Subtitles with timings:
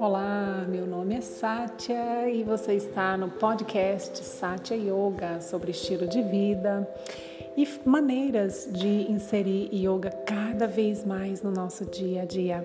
[0.00, 6.22] Olá, meu nome é Sátia e você está no podcast Sátia Yoga sobre estilo de
[6.22, 6.88] vida
[7.56, 12.64] e maneiras de inserir yoga cada vez mais no nosso dia a dia.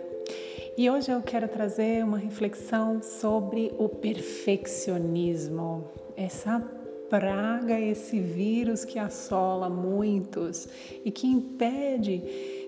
[0.78, 6.62] E hoje eu quero trazer uma reflexão sobre o perfeccionismo, essa
[7.10, 10.68] praga, esse vírus que assola muitos
[11.06, 12.20] e que impede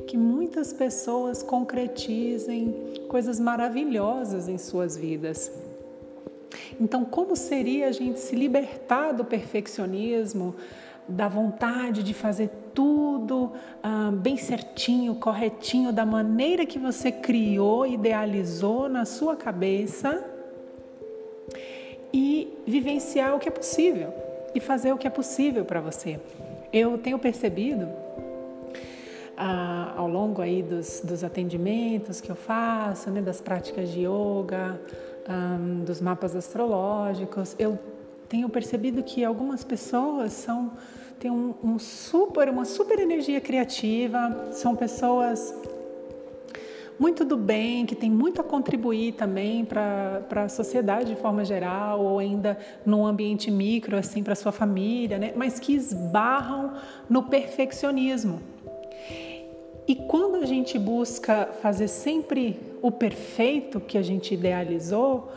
[0.08, 5.52] que muitas pessoas concretizem coisas maravilhosas em suas vidas.
[6.80, 10.56] Então, como seria a gente se libertar do perfeccionismo,
[11.08, 18.90] da vontade de fazer tudo ah, bem certinho, corretinho, da maneira que você criou, idealizou
[18.90, 20.24] na sua cabeça
[22.12, 24.14] e vivenciar o que é possível?
[24.56, 26.20] E fazer o que é possível para você.
[26.72, 27.88] Eu tenho percebido
[29.38, 34.80] ah, ao longo aí dos, dos, atendimentos que eu faço, né, das práticas de yoga,
[35.86, 37.80] dos mapas astrológicos, eu
[38.30, 40.72] tenho percebido que algumas pessoas são
[41.20, 45.54] têm um, um super, uma super energia criativa, são pessoas
[47.00, 52.02] muito do bem, que tem muito a contribuir também para a sociedade de forma geral,
[52.02, 55.34] ou ainda num ambiente micro, assim, para sua família, né?
[55.36, 56.74] mas que esbarram
[57.10, 58.42] no perfeccionismo.
[59.88, 65.32] E quando a gente busca fazer sempre o perfeito que a gente idealizou,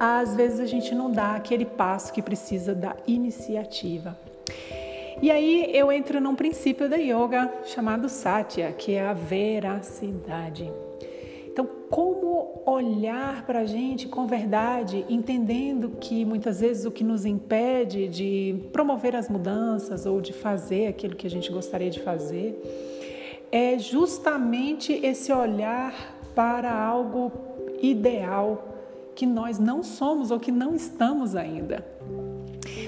[0.00, 4.18] às vezes a gente não dá aquele passo que precisa da iniciativa.
[5.22, 10.70] E aí eu entro num princípio da yoga chamado Satya, que é a veracidade.
[11.46, 17.24] Então, como olhar para a gente com verdade, entendendo que muitas vezes o que nos
[17.24, 22.60] impede de promover as mudanças ou de fazer aquilo que a gente gostaria de fazer
[23.50, 25.94] é justamente esse olhar
[26.34, 27.32] para algo
[27.80, 28.76] ideal
[29.14, 31.82] que nós não somos ou que não estamos ainda.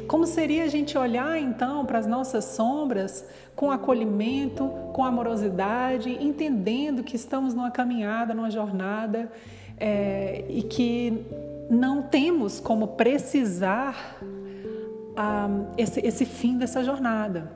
[0.09, 7.03] Como seria a gente olhar então para as nossas sombras com acolhimento, com amorosidade, entendendo
[7.05, 9.31] que estamos numa caminhada, numa jornada
[9.79, 11.27] é, e que
[11.69, 14.19] não temos como precisar
[15.15, 17.53] ah, esse, esse fim dessa jornada.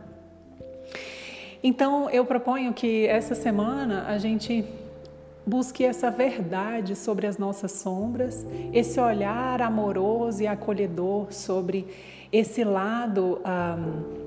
[1.64, 4.62] Então eu proponho que essa semana a gente
[5.46, 11.86] busque essa verdade sobre as nossas sombras, esse olhar amoroso e acolhedor sobre
[12.32, 14.22] esse lado um,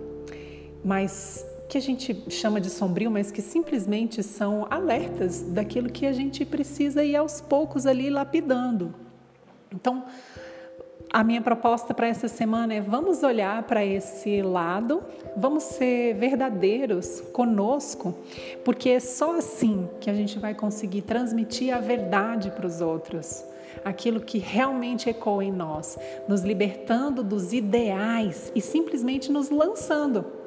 [0.84, 6.14] mais que a gente chama de sombrio, mas que simplesmente são alertas daquilo que a
[6.14, 8.94] gente precisa ir aos poucos ali lapidando.
[9.74, 10.06] Então,
[11.16, 15.02] a minha proposta para essa semana é vamos olhar para esse lado,
[15.38, 18.14] vamos ser verdadeiros conosco,
[18.66, 23.46] porque é só assim que a gente vai conseguir transmitir a verdade para os outros,
[23.86, 30.45] aquilo que realmente ecoa em nós, nos libertando dos ideais e simplesmente nos lançando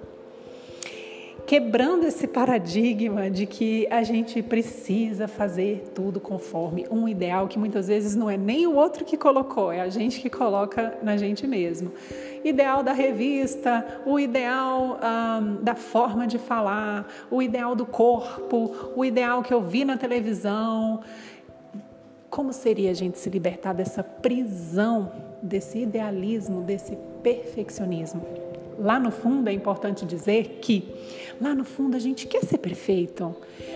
[1.48, 7.88] quebrando esse paradigma de que a gente precisa fazer tudo conforme um ideal que muitas
[7.88, 11.47] vezes não é nem o outro que colocou, é a gente que coloca na gente
[11.47, 11.91] mesmo.
[12.44, 19.03] Ideal da revista, o ideal um, da forma de falar, o ideal do corpo, o
[19.03, 21.00] ideal que eu vi na televisão.
[22.28, 25.10] Como seria a gente se libertar dessa prisão,
[25.42, 28.47] desse idealismo, desse perfeccionismo?
[28.78, 30.94] Lá no fundo é importante dizer que
[31.41, 33.34] lá no fundo a gente quer ser perfeito,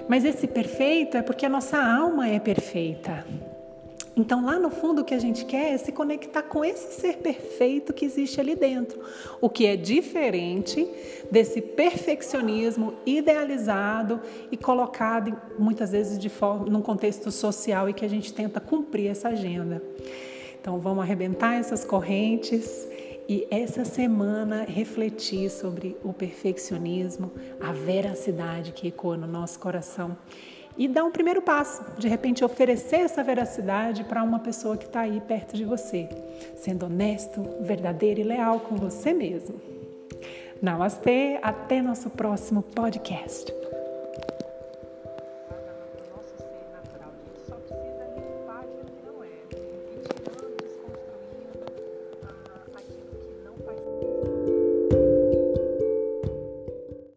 [0.08, 3.26] mas esse perfeito é porque a nossa alma é perfeita.
[4.14, 7.16] Então, lá no fundo, o que a gente quer é se conectar com esse ser
[7.16, 9.00] perfeito que existe ali dentro,
[9.40, 10.86] o que é diferente
[11.30, 14.20] desse perfeccionismo idealizado
[14.50, 19.10] e colocado muitas vezes de forma num contexto social e que a gente tenta cumprir
[19.10, 19.82] essa agenda.
[20.60, 22.86] Então, vamos arrebentar essas correntes
[23.32, 27.32] e essa semana refletir sobre o perfeccionismo,
[27.62, 30.18] a veracidade que ecoa no nosso coração
[30.76, 35.00] e dar um primeiro passo, de repente oferecer essa veracidade para uma pessoa que está
[35.00, 36.10] aí perto de você,
[36.56, 39.58] sendo honesto, verdadeiro e leal com você mesmo.
[40.60, 43.50] Namastê, até nosso próximo podcast.